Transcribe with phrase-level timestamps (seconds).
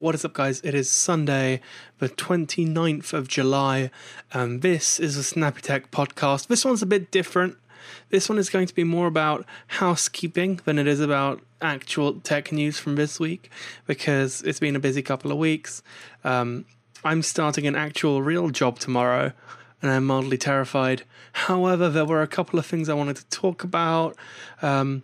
[0.00, 0.60] What is up, guys?
[0.62, 1.60] It is Sunday,
[1.98, 3.90] the 29th of July,
[4.32, 6.46] and this is a Snappy Tech podcast.
[6.46, 7.56] This one's a bit different.
[8.10, 12.52] This one is going to be more about housekeeping than it is about actual tech
[12.52, 13.50] news from this week
[13.88, 15.82] because it's been a busy couple of weeks.
[16.22, 16.64] Um,
[17.02, 19.32] I'm starting an actual real job tomorrow,
[19.82, 21.02] and I'm mildly terrified.
[21.32, 24.16] However, there were a couple of things I wanted to talk about.
[24.62, 25.02] Um,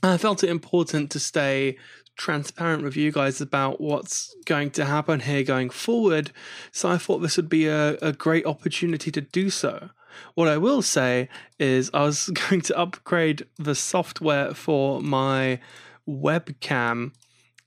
[0.00, 1.76] I felt it important to stay
[2.16, 6.30] transparent with you guys about what's going to happen here going forward.
[6.70, 9.90] So I thought this would be a, a great opportunity to do so.
[10.34, 15.58] What I will say is, I was going to upgrade the software for my
[16.08, 17.12] webcam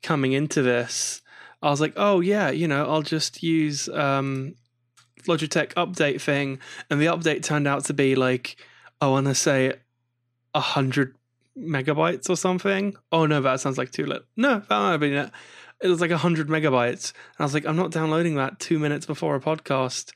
[0.03, 1.21] coming into this.
[1.61, 4.55] I was like, oh, yeah, you know, I'll just use um,
[5.23, 6.59] Logitech update thing.
[6.89, 8.57] And the update turned out to be like,
[9.01, 9.73] I want to say,
[10.53, 11.15] a hundred
[11.57, 12.95] megabytes or something.
[13.11, 14.25] Oh no, that sounds like too little.
[14.35, 15.31] No, that might have been it.
[15.81, 17.11] It was like hundred megabytes.
[17.13, 20.11] And I was like, I'm not downloading that two minutes before a podcast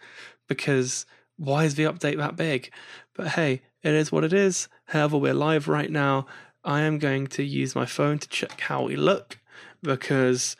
[0.47, 1.05] because
[1.37, 2.71] why is the update that big?
[3.13, 4.67] But hey, it is what it is.
[4.85, 6.25] However, we're live right now.
[6.63, 9.39] I am going to use my phone to check how we look
[9.81, 10.57] because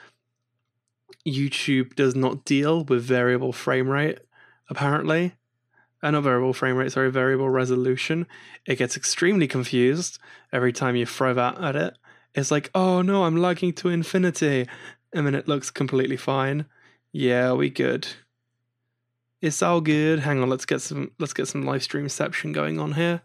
[1.27, 4.19] YouTube does not deal with variable frame rate,
[4.69, 5.33] apparently
[6.01, 8.25] uh, not variable frame rate, sorry, variable resolution.
[8.65, 10.19] It gets extremely confused
[10.51, 11.97] every time you throw that at it.
[12.33, 14.67] It's like, oh no, I'm lagging to infinity.
[15.13, 16.65] And then it looks completely fine.
[17.11, 18.07] Yeah, we good.
[19.41, 20.19] It's all good.
[20.19, 23.21] Hang on, let's get some let's get some live streamception going on here.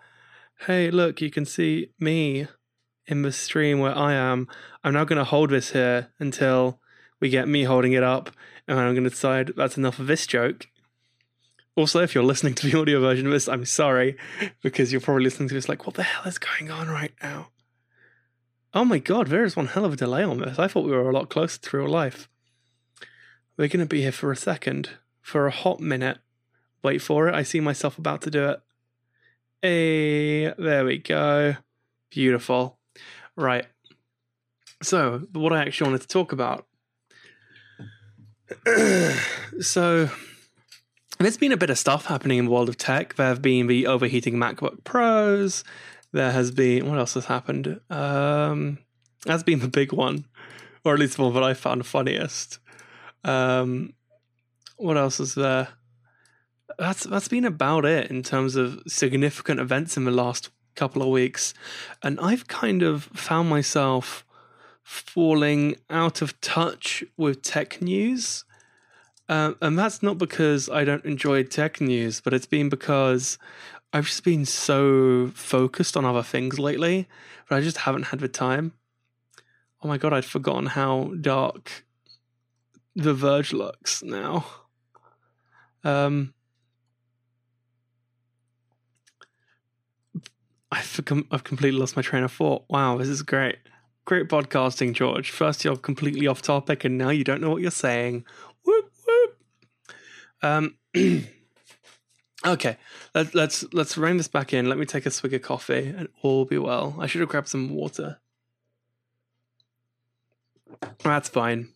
[0.61, 2.47] Hey, look, you can see me
[3.07, 4.49] in the stream where I am.
[4.83, 6.81] I'm now gonna hold this here until
[7.21, 8.31] we get me holding it up,
[8.67, 10.69] and I'm gonna decide that's enough of this joke
[11.77, 14.17] also, if you're listening to the audio version of this, I'm sorry
[14.63, 17.49] because you're probably listening to this like, what the hell is going on right now?
[18.73, 20.59] Oh my god, there is one hell of a delay on this.
[20.59, 22.29] I thought we were a lot closer to real life.
[23.57, 26.19] We're going to be here for a second, for a hot minute.
[26.83, 27.35] Wait for it.
[27.35, 28.61] I see myself about to do it.
[29.63, 31.57] Hey, there we go.
[32.11, 32.79] Beautiful.
[33.37, 33.67] Right.
[34.83, 36.67] So, what I actually wanted to talk about.
[39.61, 40.11] so,
[41.25, 43.15] there's been a bit of stuff happening in the world of tech.
[43.15, 45.65] There have been the overheating MacBook Pros.
[46.13, 47.81] There has been what else has happened?
[47.89, 48.79] Um,
[49.25, 50.27] that's been the big one,
[50.85, 52.59] or at least the one that I found funniest.
[53.25, 53.95] Um,
[54.77, 55.69] what else is there?
[56.79, 61.09] That's that's been about it in terms of significant events in the last couple of
[61.09, 61.55] weeks,
[62.03, 64.27] and I've kind of found myself
[64.83, 68.45] falling out of touch with tech news
[69.29, 73.39] um, and that's not because I don't enjoy tech news, but it's been because
[73.93, 77.09] I've just been so focused on other things lately,
[77.49, 78.73] but I just haven't had the time.
[79.83, 81.85] Oh my god, I'd forgotten how dark
[82.97, 84.47] The Verge looks now.
[85.85, 86.33] Um,
[90.73, 92.65] I've, I've completely lost my train of thought.
[92.69, 93.59] Wow, this is great.
[94.07, 95.31] Great podcasting, George.
[95.31, 98.25] First, you're completely off topic, and now you don't know what you're saying.
[100.45, 100.77] Um,
[102.47, 102.77] okay,
[103.15, 104.69] Let, let's let's rein this back in.
[104.69, 106.97] Let me take a swig of coffee, and all be well.
[106.99, 108.19] I should have grabbed some water.
[111.03, 111.69] That's fine.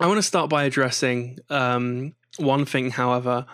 [0.00, 3.46] I want to start by addressing um, one thing, however,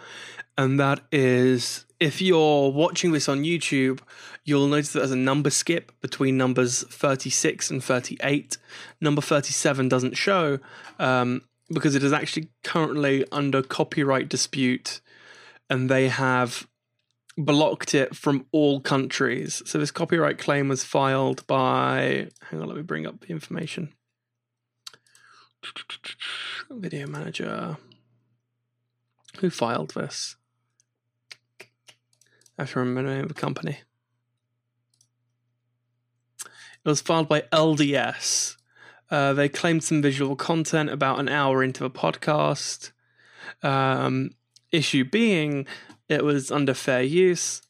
[0.57, 4.01] and that is if you're watching this on YouTube,
[4.45, 8.57] you'll notice that there's a number skip between numbers 36 and 38.
[9.01, 10.59] Number 37 doesn't show,
[10.99, 15.01] um, because it is actually currently under copyright dispute
[15.71, 16.67] and they have
[17.37, 19.63] blocked it from all countries.
[19.65, 23.93] So this copyright claim was filed by hang on, let me bring up the information.
[26.71, 27.77] Video manager.
[29.39, 30.37] Who filed this?
[32.59, 33.79] I have to remember the name of the company.
[36.85, 38.57] It was filed by LDS,
[39.13, 42.93] uh, they claimed some visual content about an hour into the podcast.
[43.63, 44.31] Um,
[44.73, 45.67] issue being,
[46.09, 47.61] it was under fair use,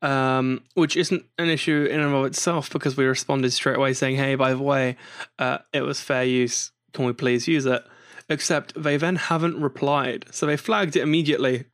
[0.00, 4.14] um, which isn't an issue in and of itself because we responded straight away saying,
[4.14, 4.96] hey, by the way,
[5.40, 6.70] uh, it was fair use.
[6.92, 7.82] Can we please use it?
[8.28, 10.26] Except they then haven't replied.
[10.30, 11.64] So they flagged it immediately.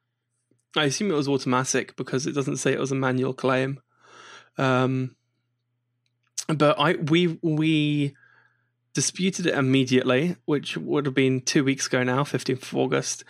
[0.74, 3.80] I assume it was automatic because it doesn't say it was a manual claim.
[4.56, 5.16] Um,
[6.48, 8.14] but I we we
[8.98, 13.22] disputed it immediately, which would have been two weeks ago now, 15th of August,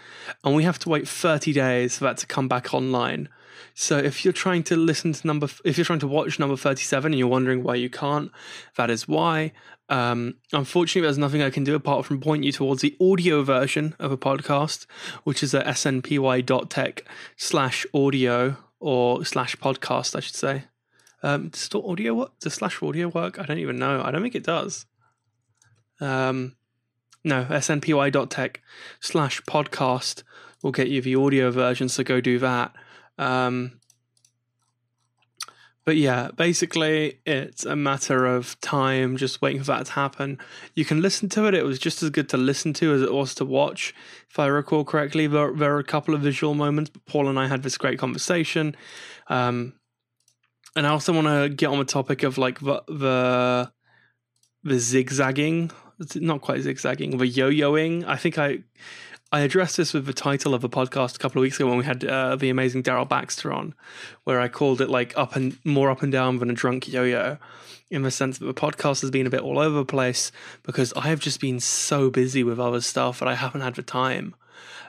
[0.42, 3.28] and we have to wait 30 days for that to come back online.
[3.74, 7.12] So if you're trying to listen to number, if you're trying to watch number 37
[7.12, 8.30] and you're wondering why you can't,
[8.78, 9.52] that is why.
[9.90, 13.94] Um, unfortunately, there's nothing I can do apart from point you towards the audio version
[13.98, 14.86] of a podcast,
[15.24, 17.04] which is at snpy.tech
[17.36, 20.64] slash audio or slash podcast, I should say.
[21.22, 22.38] Um, does audio work?
[22.40, 23.38] Does slash audio work?
[23.38, 24.00] I don't even know.
[24.02, 24.86] I don't think it does.
[26.00, 26.56] Um,
[27.24, 28.62] no, snpy.tech
[29.00, 30.22] slash podcast
[30.62, 32.72] will get you the audio version, so go do that.
[33.18, 33.80] Um,
[35.84, 40.38] but yeah, basically, it's a matter of time, just waiting for that to happen.
[40.74, 41.54] You can listen to it.
[41.54, 43.94] It was just as good to listen to as it was to watch.
[44.28, 47.38] If I recall correctly, there, there are a couple of visual moments, but Paul and
[47.38, 48.76] I had this great conversation.
[49.28, 49.72] Um,
[50.76, 53.72] and I also want to get on the topic of like the, the
[54.64, 55.70] the zigzagging
[56.16, 58.04] not quite zigzagging, the yo-yoing.
[58.06, 58.60] I think I
[59.30, 61.78] I addressed this with the title of a podcast a couple of weeks ago when
[61.78, 63.74] we had uh, the amazing Daryl Baxter on,
[64.24, 67.36] where I called it like up and more up and down than a drunk yo-yo,
[67.90, 70.94] in the sense that the podcast has been a bit all over the place because
[70.94, 74.34] I have just been so busy with other stuff that I haven't had the time.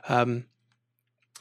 [0.08, 0.46] Um,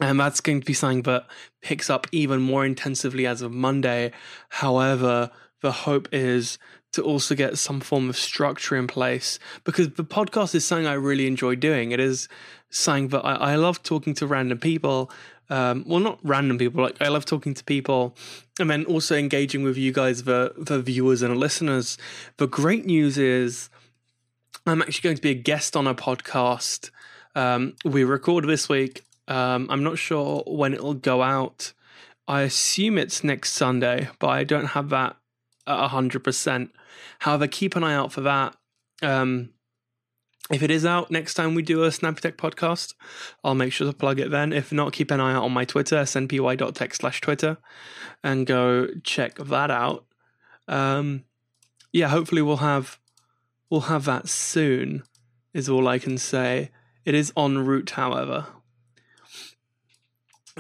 [0.00, 1.26] and that's going to be something that
[1.61, 4.12] picks up even more intensively as of Monday.
[4.49, 5.31] However,
[5.61, 6.59] the hope is
[6.99, 10.95] to also get some form of structure in place because the podcast is something I
[10.95, 11.93] really enjoy doing.
[11.93, 12.29] It is
[12.71, 15.11] something that I, I love talking to random people.
[15.49, 16.83] Um, well, not random people.
[16.83, 18.17] Like I love talking to people,
[18.59, 21.97] and then also engaging with you guys, the the viewers and listeners.
[22.37, 23.71] The great news is,
[24.67, 26.91] I'm actually going to be a guest on a podcast.
[27.35, 29.05] Um, we record this week.
[29.29, 31.73] Um, I'm not sure when it'll go out.
[32.27, 35.17] I assume it's next Sunday, but I don't have that
[35.69, 36.70] at 100%.
[37.20, 38.56] However, keep an eye out for that.
[39.03, 39.50] Um,
[40.50, 42.94] if it is out next time we do a Snappy Tech podcast,
[43.44, 44.53] I'll make sure to plug it then.
[44.53, 47.59] If not, keep an eye out on my Twitter, snpy.tech slash Twitter,
[48.25, 50.06] and go check that out.
[50.67, 51.25] Um,
[51.93, 52.99] yeah, hopefully we'll have
[53.69, 55.03] we'll have that soon.
[55.53, 56.70] Is all I can say.
[57.05, 58.47] It is en route, however.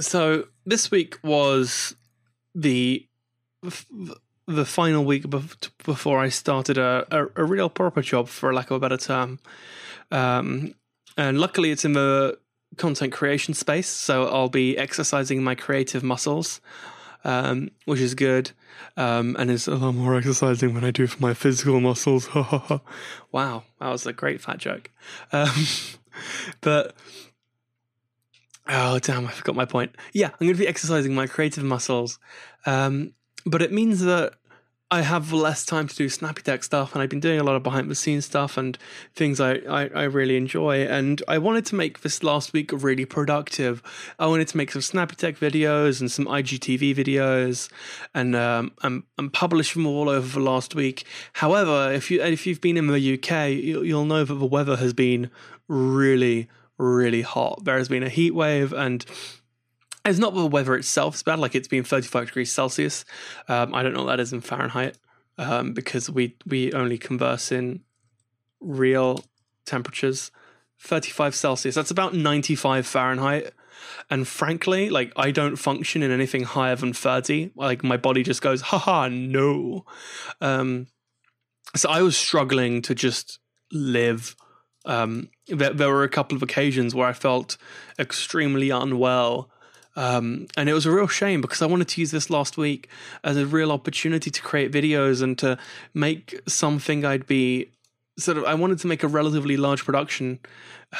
[0.00, 1.94] So this week was
[2.54, 3.06] the
[4.48, 5.26] the final week
[5.84, 9.38] before I started a, a, a, real proper job, for lack of a better term.
[10.10, 10.74] Um,
[11.18, 12.38] and luckily, it's in the
[12.78, 16.62] content creation space, so I'll be exercising my creative muscles,
[17.24, 18.52] um, which is good.
[18.96, 22.28] Um, and it's a lot more exercising than I do for my physical muscles.
[22.34, 24.90] wow, that was a great fat joke.
[25.30, 25.66] Um,
[26.62, 26.94] but
[28.66, 29.94] oh damn, I forgot my point.
[30.14, 32.18] Yeah, I'm going to be exercising my creative muscles.
[32.64, 33.12] Um,
[33.44, 34.34] but it means that
[34.90, 37.56] I have less time to do snappy tech stuff, and I've been doing a lot
[37.56, 38.78] of behind the scenes stuff and
[39.14, 40.86] things I, I, I, really enjoy.
[40.86, 43.82] And I wanted to make this last week really productive.
[44.18, 47.70] I wanted to make some snappy tech videos and some IGTV videos,
[48.14, 51.04] and um, and, and publish them all over the last week.
[51.34, 54.94] However, if you if you've been in the UK, you'll know that the weather has
[54.94, 55.30] been
[55.68, 56.48] really
[56.78, 57.64] really hot.
[57.64, 59.04] There has been a heat wave and
[60.04, 61.38] it's not the weather itself is bad.
[61.38, 63.04] Like it's been 35 degrees Celsius.
[63.48, 64.96] Um, I don't know what that is in Fahrenheit
[65.36, 67.80] um, because we we only converse in
[68.60, 69.24] real
[69.64, 70.30] temperatures.
[70.80, 71.74] 35 Celsius.
[71.74, 73.52] That's about 95 Fahrenheit.
[74.10, 77.50] And frankly, like I don't function in anything higher than 30.
[77.54, 79.84] Like my body just goes, haha, no.
[80.40, 80.86] Um,
[81.76, 83.38] so I was struggling to just
[83.72, 84.36] live.
[84.86, 87.56] Um, there, there were a couple of occasions where I felt
[87.98, 89.50] extremely unwell
[89.98, 92.88] um, and it was a real shame because I wanted to use this last week
[93.24, 95.58] as a real opportunity to create videos and to
[95.92, 97.72] make something I'd be
[98.16, 98.44] sort of.
[98.44, 100.38] I wanted to make a relatively large production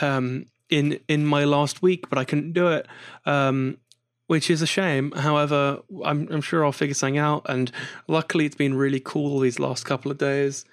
[0.01, 2.89] um, in in my last week, but I couldn't do it,
[3.25, 3.79] um,
[4.27, 5.13] which is a shame.
[5.13, 7.47] However, I'm, I'm sure I'll figure something out.
[7.49, 7.71] And
[8.09, 10.65] luckily, it's been really cool these last couple of days.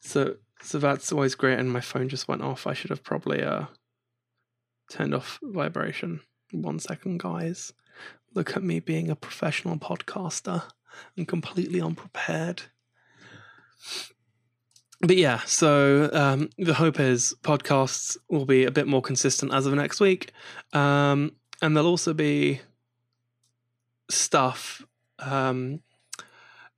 [0.00, 1.58] So so that's always great.
[1.58, 2.66] And my phone just went off.
[2.66, 3.66] I should have probably uh,
[4.90, 6.22] turned off vibration.
[6.62, 7.72] One second, guys.
[8.34, 10.64] Look at me being a professional podcaster
[11.16, 12.62] and completely unprepared.
[15.00, 19.66] But yeah, so um, the hope is podcasts will be a bit more consistent as
[19.66, 20.32] of next week.
[20.72, 22.60] Um, and there'll also be
[24.10, 24.84] stuff.
[25.18, 25.80] Um,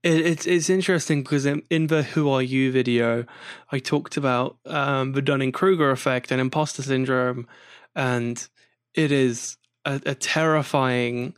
[0.02, 3.24] it, it's it's interesting because in, in, the "Who Are You" video,
[3.70, 7.46] I talked about um, the Dunning Kruger effect and imposter syndrome,
[7.94, 8.46] and
[8.94, 9.56] it is
[9.86, 11.34] a, a terrifying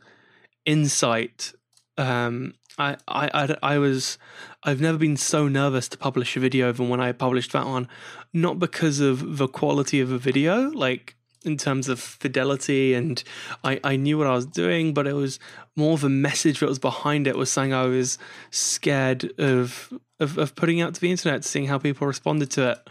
[0.65, 1.53] insight
[1.97, 4.17] um, I, I, I, I was
[4.63, 7.87] I've never been so nervous to publish a video than when I published that one,
[8.33, 11.15] not because of the quality of a video, like
[11.45, 13.23] in terms of fidelity and
[13.63, 15.39] I, I knew what I was doing, but it was
[15.75, 18.17] more the message that was behind it was saying I was
[18.51, 22.89] scared of of, of putting out to the internet, seeing how people responded to it.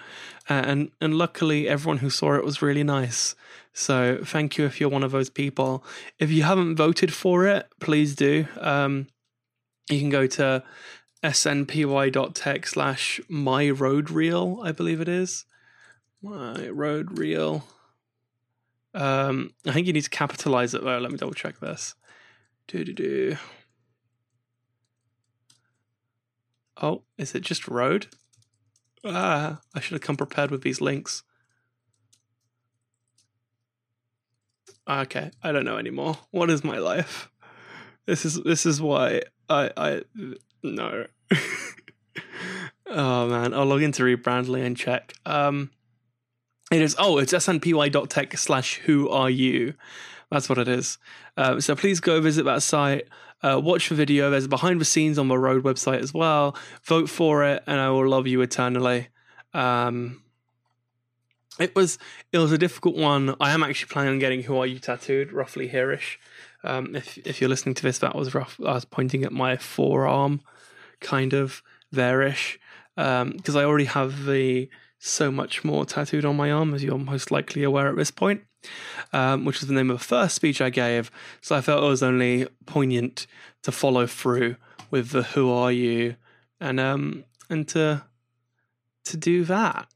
[0.49, 3.35] Uh, and and luckily everyone who saw it was really nice.
[3.73, 5.85] So thank you if you're one of those people.
[6.19, 8.47] If you haven't voted for it, please do.
[8.59, 9.07] Um,
[9.91, 10.63] you can go to
[11.23, 15.45] snpy.tech slash my Rode Reel, I believe it is.
[16.23, 17.65] My Rode Reel.
[18.95, 20.99] Um, I think you need to capitalize it though.
[20.99, 21.95] Let me double check this.
[22.67, 23.37] Do do do.
[26.81, 28.07] Oh, is it just Rode?
[29.05, 31.23] Ah, I should have come prepared with these links.
[34.89, 36.19] Okay, I don't know anymore.
[36.31, 37.31] What is my life?
[38.07, 40.03] This is this is why I I
[40.63, 41.07] no.
[42.87, 45.13] oh man, I'll log into Rebrandly and check.
[45.27, 45.71] Um,
[46.71, 49.75] it is oh, it's snpy.tech slash who are you.
[50.31, 50.99] That's what it is.
[51.37, 53.09] Uh, so please go visit that site.
[53.43, 54.31] Uh, watch the video.
[54.31, 56.57] There's behind the scenes on the Rode website as well.
[56.83, 59.09] Vote for it, and I will love you eternally.
[59.55, 60.23] Um,
[61.59, 61.99] it was
[62.33, 63.35] it was a difficult one.
[63.41, 66.19] I am actually planning on getting "Who Are You" tattooed, roughly hereish.
[66.65, 68.59] Um, if if you're listening to this, that was rough.
[68.61, 70.41] I was pointing at my forearm,
[71.01, 72.59] kind of there-ish,
[72.97, 74.69] because um, I already have the
[74.99, 78.43] so much more tattooed on my arm, as you're most likely aware at this point,
[79.13, 81.11] um, which was the name of the first speech I gave.
[81.41, 83.27] So I felt it was only poignant
[83.63, 84.57] to follow through
[84.91, 86.17] with the "Who are you,"
[86.61, 88.05] and um and to
[89.05, 89.89] to do that.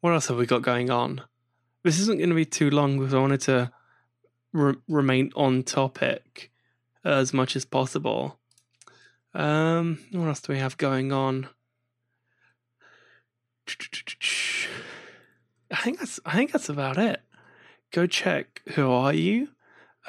[0.00, 1.22] What else have we got going on?
[1.84, 3.72] This isn't going to be too long because I wanted to
[4.52, 6.50] re- remain on topic
[7.04, 8.38] as much as possible.
[9.34, 11.48] Um, what else do we have going on?
[15.70, 17.20] I think that's I think that's about it.
[17.92, 19.48] Go check who are you.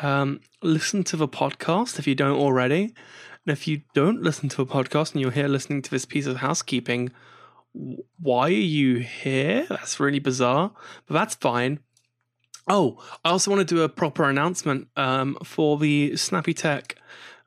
[0.01, 2.93] Um, listen to the podcast if you don't already.
[3.45, 6.25] And if you don't listen to a podcast and you're here listening to this piece
[6.25, 7.11] of housekeeping,
[7.73, 9.65] why are you here?
[9.69, 10.71] That's really bizarre,
[11.07, 11.79] but that's fine.
[12.69, 16.95] Oh, I also want to do a proper announcement um, for the Snappy Tech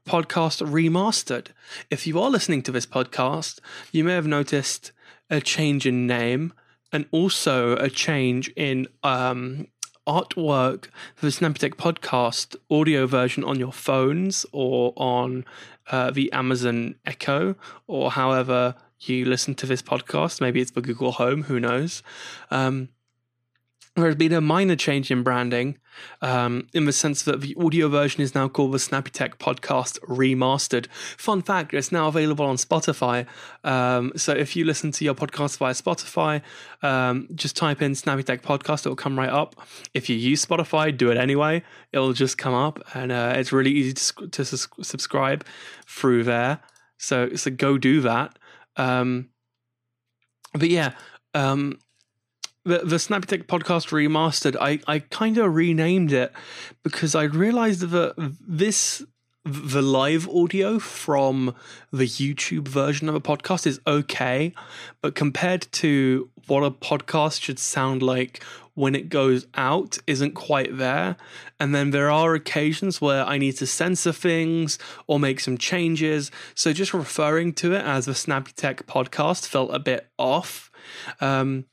[0.07, 1.49] podcast remastered.
[1.91, 4.93] If you are listening to this podcast, you may have noticed
[5.31, 6.53] a change in name
[6.93, 9.69] and also a change in um,
[10.07, 15.45] artwork for the Snappytech podcast audio version on your phones or on
[15.91, 20.41] uh, the Amazon Echo or however you listen to this podcast.
[20.41, 22.03] Maybe it's for Google Home, who knows?
[22.51, 22.89] Um,
[23.97, 25.79] there's been a minor change in branding
[26.21, 29.99] um, in the sense that the audio version is now called the Snappy Tech Podcast
[30.01, 30.87] Remastered.
[31.17, 33.27] Fun fact, it's now available on Spotify.
[33.65, 36.43] Um, so if you listen to your podcast via Spotify,
[36.83, 39.57] um, just type in Snappy Tech Podcast, it'll come right up.
[39.95, 41.63] If you use Spotify, do it anyway.
[41.93, 45.45] It'll just come up, and uh, it's really easy to, to subscribe
[45.87, 46.61] through there.
[46.99, 48.39] So, so go do that.
[48.77, 49.31] Um,
[50.53, 50.93] but yeah,
[51.35, 51.79] um,
[52.67, 56.33] the the Snappy Tech podcast remastered, I I kind of renamed it
[56.83, 58.15] because I realized that
[58.47, 59.03] this
[59.45, 61.55] the live audio from
[61.93, 64.53] the YouTube version of a podcast is okay,
[65.01, 68.43] but compared to what a podcast should sound like
[68.75, 71.17] when it goes out isn't quite there.
[71.61, 76.33] And then there are occasions where I need to censor things or make some changes.
[76.57, 80.73] So just referring to it as the Snappy Tech podcast felt a bit off.
[81.21, 81.67] Um,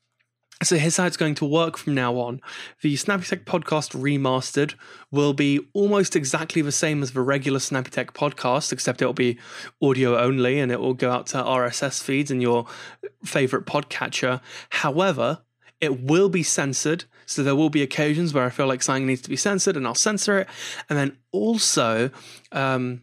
[0.64, 2.42] so here's how it's going to work from now on.
[2.82, 4.76] The Snappy Tech podcast remastered
[5.12, 9.14] will be almost exactly the same as the regular Snappy Tech podcast, except it will
[9.14, 9.40] be
[9.82, 12.66] audio only and it will go out to RSS feeds and your
[13.24, 14.42] favorite podcatcher.
[14.70, 15.40] However,
[15.82, 17.06] it will be censored.
[17.26, 19.86] So there will be occasions where I feel like something needs to be censored and
[19.88, 20.48] I'll censor it.
[20.90, 22.10] And then also,
[22.52, 23.02] um,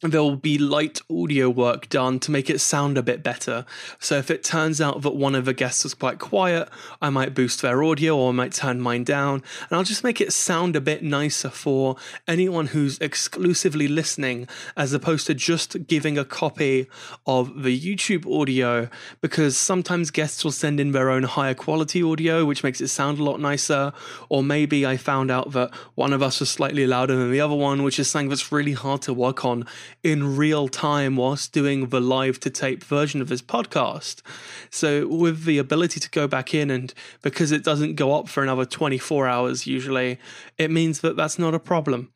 [0.00, 3.66] there will be light audio work done to make it sound a bit better.
[3.98, 6.68] So if it turns out that one of the guests was quite quiet,
[7.02, 10.20] I might boost their audio or I might turn mine down, and I'll just make
[10.20, 11.96] it sound a bit nicer for
[12.28, 16.86] anyone who's exclusively listening as opposed to just giving a copy
[17.26, 18.88] of the YouTube audio
[19.20, 23.18] because sometimes guests will send in their own higher quality audio which makes it sound
[23.18, 23.92] a lot nicer
[24.28, 27.54] or maybe I found out that one of us was slightly louder than the other
[27.54, 29.66] one which is something that's really hard to work on
[30.02, 34.22] in real time whilst doing the live to tape version of his podcast.
[34.70, 36.92] So, with the ability to go back in, and
[37.22, 40.18] because it doesn't go up for another 24 hours usually,
[40.56, 42.12] it means that that's not a problem.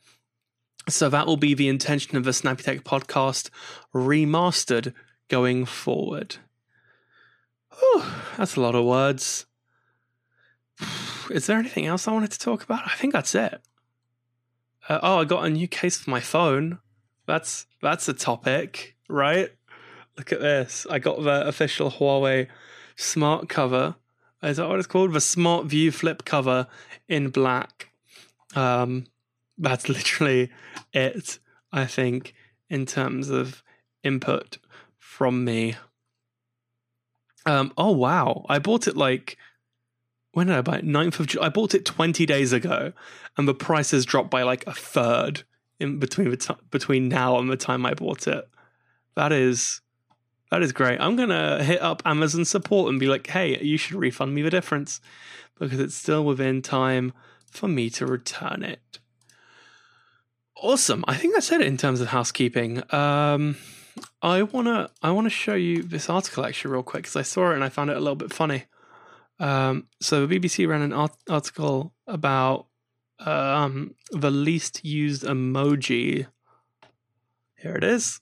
[0.88, 3.50] So that will be the intention of the Snappy Tech podcast
[3.94, 4.92] remastered
[5.28, 6.36] going forward.
[7.78, 8.02] Whew,
[8.36, 9.46] that's a lot of words.
[11.30, 12.82] Is there anything else I wanted to talk about?
[12.84, 13.60] I think that's it.
[14.88, 16.78] Uh, oh, I got a new case for my phone.
[17.26, 19.50] That's that's a topic, right?
[20.16, 20.86] Look at this.
[20.90, 22.48] I got the official Huawei
[22.96, 23.96] smart cover.
[24.42, 25.12] Is that what it's called?
[25.12, 26.66] The Smart View flip cover
[27.08, 27.90] in black.
[28.54, 29.06] Um,
[29.56, 30.50] that's literally
[30.92, 31.38] it,
[31.72, 32.34] I think,
[32.68, 33.62] in terms of
[34.02, 34.58] input
[34.98, 35.76] from me.
[37.46, 38.44] Um, oh wow.
[38.48, 39.36] I bought it like
[40.32, 40.86] when did I buy it?
[40.86, 41.46] 9th of July.
[41.46, 42.92] I bought it 20 days ago
[43.36, 45.42] and the price has dropped by like a third
[45.80, 48.48] in between the between now and the time I bought it.
[49.16, 49.80] That is
[50.50, 51.00] that is great.
[51.00, 54.50] I'm gonna hit up Amazon support and be like, hey, you should refund me the
[54.50, 55.00] difference
[55.58, 57.12] because it's still within time
[57.46, 58.98] for me to return it.
[60.56, 61.04] Awesome.
[61.08, 62.82] I think that's it in terms of housekeeping.
[62.94, 63.56] Um,
[64.20, 67.54] I wanna I wanna show you this article actually real quick because I saw it
[67.54, 68.64] and I found it a little bit funny.
[69.40, 72.66] Um, so the BBC ran an art- article about
[73.26, 76.26] um, the least used emoji.
[77.56, 78.20] Here it is.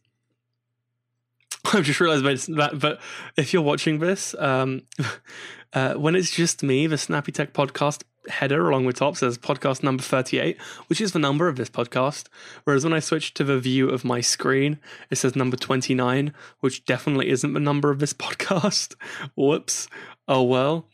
[1.73, 3.01] I've just realized that, but
[3.37, 4.83] if you're watching this, um,
[5.73, 9.83] uh, when it's just me, the Snappy Tech podcast header along the top says podcast
[9.83, 12.27] number 38, which is the number of this podcast.
[12.65, 14.79] Whereas when I switch to the view of my screen,
[15.11, 18.95] it says number 29, which definitely isn't the number of this podcast.
[19.37, 19.89] Whoops.
[20.29, 20.87] Oh well.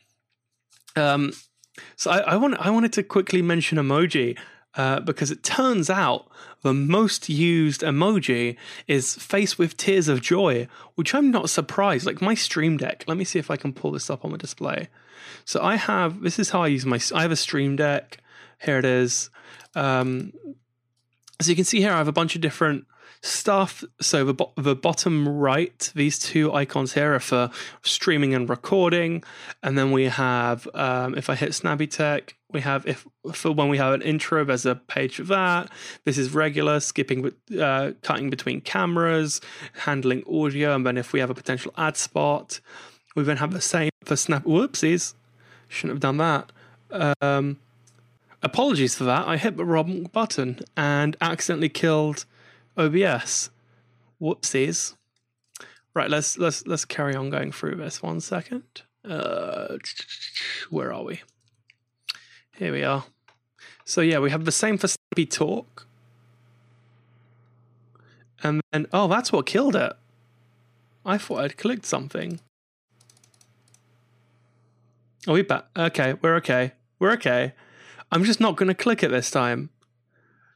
[0.94, 1.32] Um,
[1.96, 4.38] so I, I, want I wanted to quickly mention emoji
[4.76, 6.28] uh, because it turns out
[6.62, 8.56] the most used emoji
[8.86, 12.06] is face with tears of joy, which I'm not surprised.
[12.06, 13.04] Like my Stream Deck.
[13.06, 14.88] Let me see if I can pull this up on the display.
[15.44, 18.18] So I have this is how I use my I have a Stream Deck.
[18.62, 19.30] Here it is.
[19.74, 20.32] Um,
[21.40, 22.86] so you can see here I have a bunch of different
[23.26, 23.84] stuff.
[24.00, 27.50] So the, bo- the bottom right, these two icons here are for
[27.82, 29.22] streaming and recording.
[29.62, 33.68] And then we have, um, if I hit Snappy Tech, we have if for when
[33.68, 35.70] we have an intro, there's a page for that.
[36.04, 39.40] This is regular skipping, uh, cutting between cameras,
[39.82, 42.60] handling audio, and then if we have a potential ad spot,
[43.16, 44.44] we then have the same for Snap.
[44.44, 45.14] Whoopsies,
[45.68, 46.52] shouldn't have done that.
[47.20, 47.58] Um,
[48.42, 49.26] apologies for that.
[49.26, 52.26] I hit the wrong button and accidentally killed
[52.76, 53.50] OBS.
[54.20, 54.94] Whoopsies.
[55.94, 58.82] Right, let's let's let's carry on going through this one second.
[59.04, 59.78] Uh,
[60.70, 61.22] where are we?
[62.52, 63.04] Here we are.
[63.84, 65.86] So yeah, we have the same for Snappy Talk.
[68.42, 69.92] And then oh, that's what killed it.
[71.04, 72.40] I thought I'd clicked something.
[75.26, 75.66] Are we back?
[75.76, 76.72] Okay, we're okay.
[76.98, 77.54] We're okay.
[78.12, 79.70] I'm just not going to click it this time.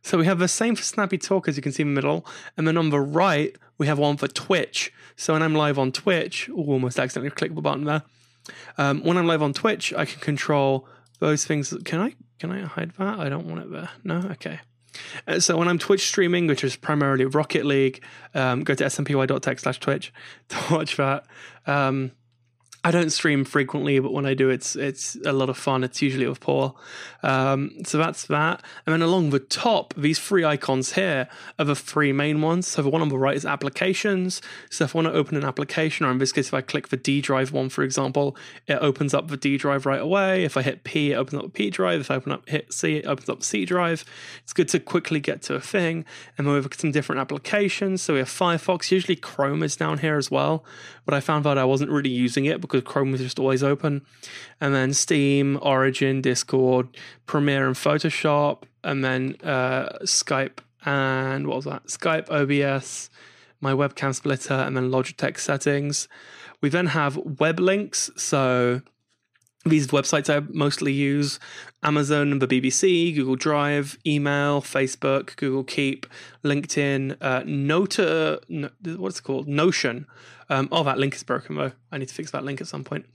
[0.03, 2.27] So we have the same for Snappy Talk as you can see in the middle,
[2.57, 4.93] and then on the right we have one for Twitch.
[5.17, 8.03] So when I'm live on Twitch, oh, almost accidentally clicked the button there.
[8.79, 10.87] Um, when I'm live on Twitch, I can control
[11.19, 11.75] those things.
[11.85, 13.21] Can I can I hide that?
[13.21, 13.91] I don't want it there.
[14.03, 14.61] No, okay.
[15.27, 18.03] Uh, so when I'm Twitch streaming, which is primarily Rocket League,
[18.35, 20.13] um, go to snpy.tech slash Twitch
[20.49, 21.27] to watch that.
[21.67, 22.13] Um,
[22.83, 25.85] I don't stream frequently, but when I do, it's it's a lot of fun.
[25.85, 26.79] It's usually with Paul.
[27.23, 28.63] Um, so that's that.
[28.87, 32.67] And then along the top, these three icons here are the three main ones.
[32.67, 34.41] So the one on the right is applications.
[34.71, 36.89] So if I want to open an application, or in this case, if I click
[36.89, 38.35] the D drive one, for example,
[38.67, 40.45] it opens up the D drive right away.
[40.45, 42.01] If I hit P, it opens up the P drive.
[42.01, 44.07] If I open up hit C, it opens up the C drive.
[44.43, 46.07] It's good to quickly get to a thing.
[46.39, 48.01] And then we have got some different applications.
[48.01, 48.91] So we have Firefox.
[48.91, 50.65] Usually Chrome is down here as well,
[51.05, 54.03] but I found out I wasn't really using it because Chrome was just always open.
[54.61, 56.89] And then Steam, Origin, Discord,
[57.27, 61.87] Premiere, and Photoshop, and then uh, Skype and what was that?
[61.87, 63.11] Skype, OBS,
[63.61, 66.09] my webcam splitter, and then Logitech settings.
[66.61, 68.11] We then have web links.
[68.17, 68.83] So
[69.65, 71.39] these websites I mostly use
[71.83, 76.07] Amazon, the BBC, Google Drive, email, Facebook, Google Keep,
[76.45, 79.49] LinkedIn, uh, Nota, no, what's it called?
[79.49, 80.07] Notion.
[80.51, 81.73] Um, oh, that link is broken though.
[81.91, 83.07] I need to fix that link at some point.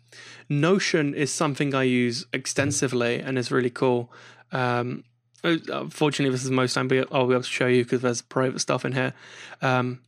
[0.49, 4.11] Notion is something I use extensively and is really cool.
[4.51, 5.03] Um,
[5.43, 8.59] unfortunately, this is the most time I'll be able to show you because there's private
[8.59, 9.13] stuff in here.
[9.61, 9.99] Um,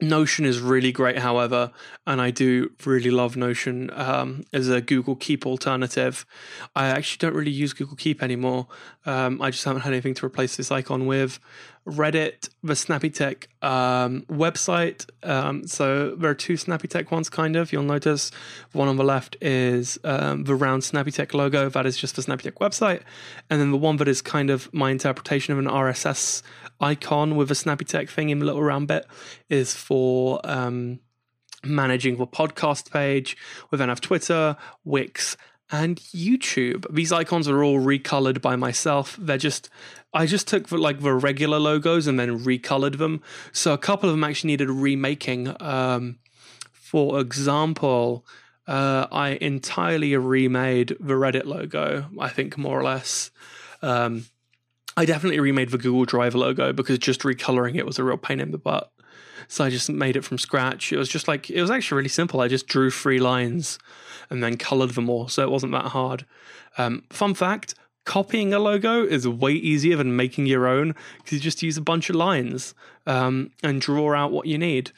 [0.00, 1.72] Notion is really great, however,
[2.06, 6.26] and I do really love Notion um, as a Google Keep alternative.
[6.74, 8.66] I actually don't really use Google Keep anymore.
[9.06, 11.38] Um, I just haven't had anything to replace this icon with.
[11.86, 15.08] Reddit, the Snappy Tech um, website.
[15.22, 17.72] Um, so there are two Snappy Tech ones, kind of.
[17.72, 18.32] You'll notice
[18.72, 21.68] one on the left is um, the round Snappy Tech logo.
[21.68, 23.02] That is just the Snappy Tech website.
[23.48, 26.42] And then the one that is kind of my interpretation of an RSS
[26.80, 29.06] icon with a Snappy Tech thing in the little round bit
[29.48, 30.98] is for um,
[31.64, 33.36] managing the podcast page.
[33.70, 35.36] We then have Twitter, Wix,
[35.70, 36.86] and YouTube.
[36.92, 39.16] These icons are all recolored by myself.
[39.20, 39.68] They're just
[40.14, 43.22] I just took like the regular logos and then recolored them.
[43.52, 45.54] So a couple of them actually needed remaking.
[45.60, 46.18] Um,
[46.72, 48.24] for example,
[48.66, 52.06] uh, I entirely remade the Reddit logo.
[52.18, 53.30] I think more or less.
[53.82, 54.26] Um,
[54.96, 58.40] I definitely remade the Google Drive logo because just recoloring it was a real pain
[58.40, 58.90] in the butt.
[59.48, 60.92] So I just made it from scratch.
[60.92, 62.40] It was just like it was actually really simple.
[62.40, 63.78] I just drew three lines
[64.30, 66.24] and then colored them all, so it wasn't that hard.
[66.78, 71.40] Um, fun fact: copying a logo is way easier than making your own because you
[71.40, 72.74] just use a bunch of lines
[73.06, 74.92] um, and draw out what you need.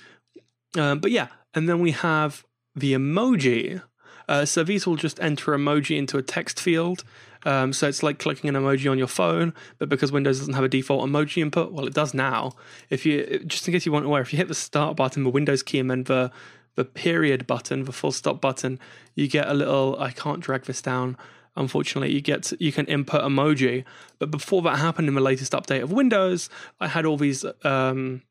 [0.76, 2.44] Um, but yeah, and then we have
[2.76, 3.82] the emoji.
[4.28, 7.02] Uh, so these will just enter emoji into a text field.
[7.44, 10.64] Um, so it's like clicking an emoji on your phone, but because Windows doesn't have
[10.64, 12.52] a default emoji input, well, it does now.
[12.90, 15.30] If you just in case you weren't aware, if you hit the start button, the
[15.30, 16.30] Windows key, and then the
[16.78, 18.78] the period button, the full stop button,
[19.16, 19.96] you get a little.
[19.98, 21.16] I can't drag this down.
[21.56, 23.84] Unfortunately, you get you can input emoji.
[24.20, 28.22] But before that happened in the latest update of Windows, I had all these um,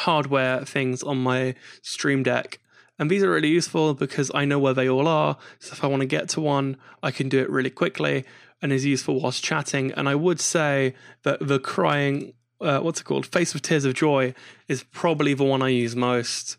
[0.00, 2.58] hardware things on my Stream Deck.
[2.98, 5.38] And these are really useful because I know where they all are.
[5.60, 8.24] So if I want to get to one, I can do it really quickly
[8.60, 9.92] and is useful whilst chatting.
[9.92, 13.26] And I would say that the crying, uh, what's it called?
[13.26, 14.34] Face with Tears of Joy
[14.66, 16.56] is probably the one I use most.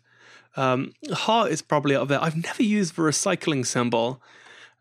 [0.56, 2.22] Um, heart is probably up there.
[2.22, 4.20] I've never used the recycling symbol.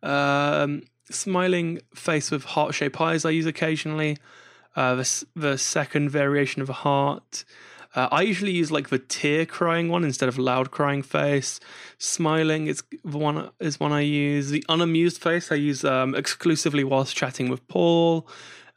[0.03, 4.17] Um, smiling face with heart shaped eyes I use occasionally.
[4.75, 7.43] Uh, the, the second variation of a heart.
[7.93, 11.59] Uh, I usually use like the tear crying one instead of loud crying face.
[11.97, 14.49] Smiling is the one is one I use.
[14.49, 18.27] The unamused face I use um, exclusively whilst chatting with Paul.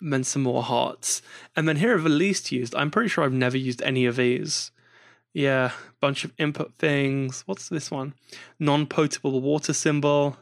[0.01, 1.23] And then some more hearts.
[1.55, 2.75] And then here are the least used.
[2.75, 4.73] I'm pretty sure I've never used any of these.
[5.35, 7.43] Yeah, bunch of input things.
[7.47, 8.15] What's this one?
[8.61, 10.37] Non-potable water symbol.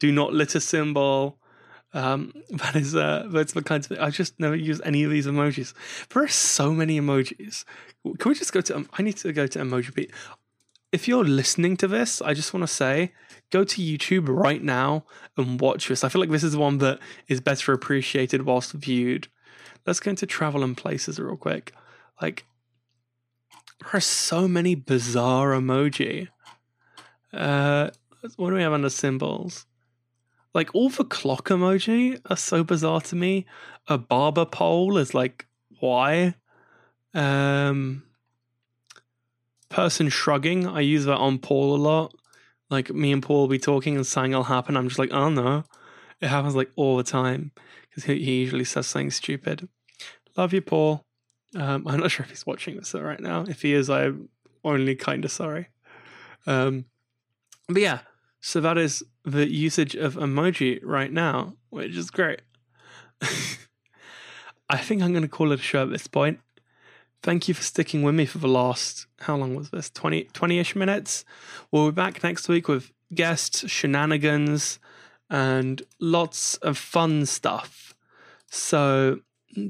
[0.00, 1.38] Do not litter symbol.
[1.94, 5.26] Um, that is uh, that's the kinds of I just never use any of these
[5.26, 5.74] emojis.
[6.08, 7.64] There are so many emojis.
[8.18, 8.76] Can we just go to?
[8.76, 10.10] Um, I need to go to Emoji
[10.90, 13.12] If you're listening to this, I just want to say,
[13.50, 15.04] go to YouTube right now
[15.36, 16.02] and watch this.
[16.02, 19.28] I feel like this is one that is better appreciated whilst viewed.
[19.86, 21.72] Let's go into travel and places real quick.
[22.20, 22.44] Like,
[23.82, 26.28] there are so many bizarre emoji.
[27.32, 27.90] Uh,
[28.36, 29.66] what do we have under symbols?
[30.54, 33.46] Like all the clock emoji are so bizarre to me.
[33.88, 35.46] A barber pole is like
[35.80, 36.34] why?
[37.14, 38.04] Um
[39.68, 42.14] person shrugging, I use that on Paul a lot.
[42.70, 44.76] Like me and Paul will be talking and something will happen.
[44.76, 45.64] I'm just like, oh no.
[46.20, 47.50] It happens like all the time.
[47.88, 49.68] Because he, usually says something stupid.
[50.36, 51.04] Love you, Paul.
[51.54, 53.44] Um, I'm not sure if he's watching this right now.
[53.48, 54.28] If he is, I'm
[54.64, 55.68] only kind of sorry.
[56.46, 56.86] Um,
[57.68, 58.00] but yeah,
[58.40, 62.42] so that is the usage of emoji right now, which is great.
[64.68, 66.40] I think I'm going to call it a show at this point.
[67.22, 69.90] Thank you for sticking with me for the last, how long was this?
[69.90, 71.24] 20 ish minutes.
[71.70, 74.80] We'll be back next week with guests, shenanigans,
[75.30, 77.94] and lots of fun stuff.
[78.50, 79.20] So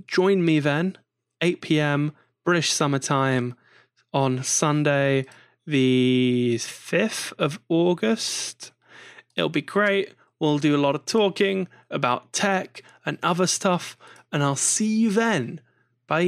[0.06, 0.96] join me then,
[1.42, 2.12] 8 p.m.
[2.44, 3.54] British summertime
[4.14, 5.26] on Sunday
[5.66, 8.72] the 5th of August.
[9.36, 10.14] It'll be great.
[10.40, 13.96] We'll do a lot of talking about tech and other stuff,
[14.32, 15.60] and I'll see you then.
[16.06, 16.18] Bye.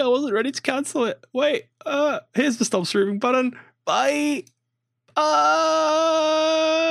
[0.00, 1.24] I wasn't ready to cancel it.
[1.32, 3.58] Wait, uh, here's the stop streaming button.
[3.84, 4.44] Bye.
[5.14, 6.84] Bye.